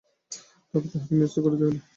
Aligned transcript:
তবে 0.69 0.87
তাহাকে 0.91 1.11
নিরস্ত 1.11 1.37
করিতে 1.43 1.63
হইল। 1.65 1.77